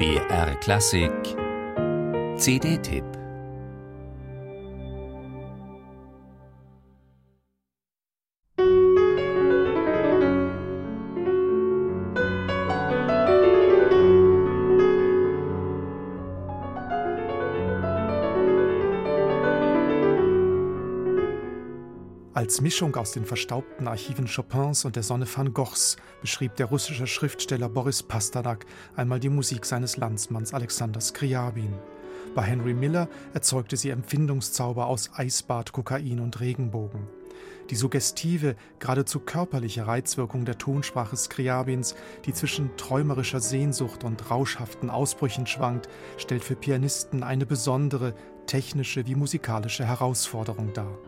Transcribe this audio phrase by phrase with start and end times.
[0.00, 1.36] BR Klassik.
[2.38, 3.19] CD-Tipp
[22.32, 27.08] Als Mischung aus den verstaubten Archiven Chopins und der Sonne van Goghs beschrieb der russische
[27.08, 31.74] Schriftsteller Boris Pasternak einmal die Musik seines Landsmanns Alexander Skriabin.
[32.36, 37.08] Bei Henry Miller erzeugte sie Empfindungszauber aus Eisbad, Kokain und Regenbogen.
[37.70, 45.48] Die suggestive, geradezu körperliche Reizwirkung der Tonsprache Skriabins, die zwischen träumerischer Sehnsucht und rauschhaften Ausbrüchen
[45.48, 48.14] schwankt, stellt für Pianisten eine besondere,
[48.50, 50.98] technische wie musikalische Herausforderung dar.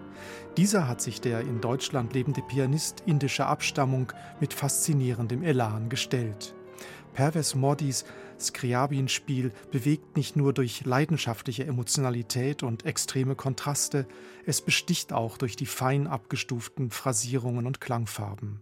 [0.56, 6.54] Dieser hat sich der in Deutschland lebende Pianist indischer Abstammung mit faszinierendem Elan gestellt.
[7.14, 8.04] Perves Modis
[8.38, 14.06] Skriabin-Spiel bewegt nicht nur durch leidenschaftliche Emotionalität und extreme Kontraste,
[14.46, 18.60] es besticht auch durch die fein abgestuften Phrasierungen und Klangfarben.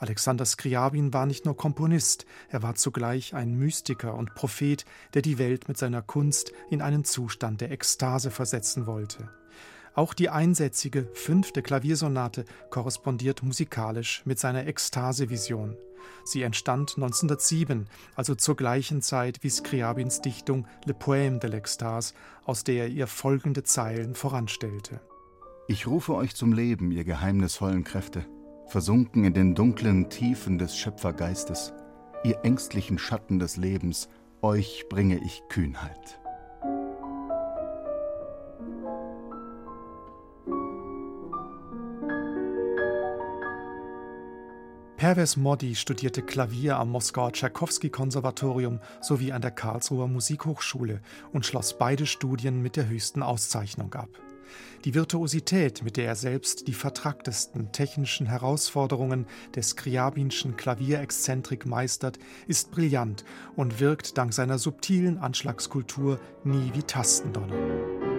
[0.00, 5.36] Alexander Skriabin war nicht nur Komponist, er war zugleich ein Mystiker und Prophet, der die
[5.38, 9.28] Welt mit seiner Kunst in einen Zustand der Ekstase versetzen wollte.
[9.94, 15.76] Auch die einsätzige fünfte Klaviersonate korrespondiert musikalisch mit seiner Ekstasevision.
[16.24, 22.14] Sie entstand 1907, also zur gleichen Zeit wie Skriabins Dichtung Le Poème de l'Extase,
[22.46, 25.02] aus der er ihr folgende Zeilen voranstellte.
[25.68, 28.24] Ich rufe euch zum Leben, ihr geheimnisvollen Kräfte
[28.70, 31.72] versunken in den dunklen Tiefen des Schöpfergeistes,
[32.22, 34.08] ihr ängstlichen Schatten des Lebens,
[34.42, 36.20] euch bringe ich Kühnheit.
[44.96, 51.00] Perves Modi studierte Klavier am Moskauer Tschaikowski-Konservatorium sowie an der Karlsruher Musikhochschule
[51.32, 54.10] und schloss beide Studien mit der höchsten Auszeichnung ab.
[54.84, 62.70] Die Virtuosität, mit der er selbst die vertracktesten technischen Herausforderungen des Skriabinschen Klavierexzentrik meistert, ist
[62.70, 63.24] brillant
[63.56, 68.09] und wirkt dank seiner subtilen Anschlagskultur nie wie Tastendonner.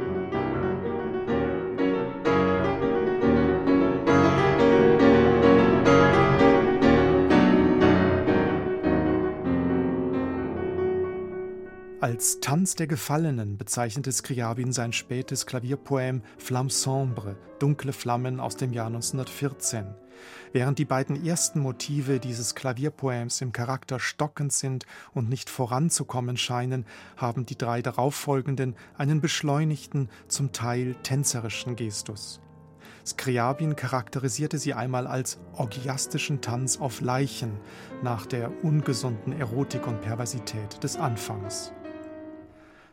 [12.01, 18.73] Als Tanz der Gefallenen bezeichnete Scriabin sein spätes Klavierpoem Flamme sombre, dunkle Flammen aus dem
[18.73, 19.85] Jahr 1914.
[20.51, 26.87] Während die beiden ersten Motive dieses Klavierpoems im Charakter stockend sind und nicht voranzukommen scheinen,
[27.17, 32.41] haben die drei darauffolgenden einen beschleunigten, zum Teil tänzerischen Gestus.
[33.05, 37.59] Skriabin charakterisierte sie einmal als orgiastischen Tanz auf Leichen
[38.01, 41.73] nach der ungesunden Erotik und Perversität des Anfangs.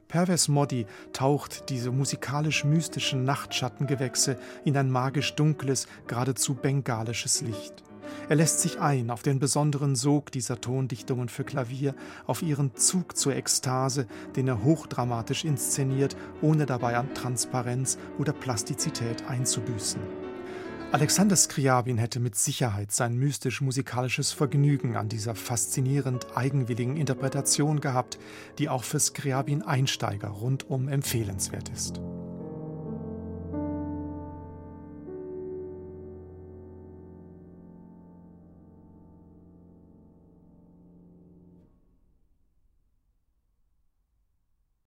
[0.08, 7.84] Perves Modi taucht diese musikalisch-mystischen Nachtschattengewächse in ein magisch dunkles, geradezu bengalisches Licht.
[8.30, 11.94] Er lässt sich ein auf den besonderen Sog dieser Tondichtungen für Klavier,
[12.26, 19.28] auf ihren Zug zur Ekstase, den er hochdramatisch inszeniert, ohne dabei an Transparenz oder Plastizität
[19.28, 20.28] einzubüßen.
[20.91, 28.19] Alexander Skriabin hätte mit Sicherheit sein mystisch-musikalisches Vergnügen an dieser faszinierend eigenwilligen Interpretation gehabt,
[28.56, 32.00] die auch für Skriabin-Einsteiger rundum empfehlenswert ist.